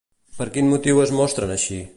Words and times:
Per 0.37 0.47
quin 0.55 0.71
motiu 0.71 1.03
es 1.05 1.15
mostren 1.21 1.57
així? 1.59 1.83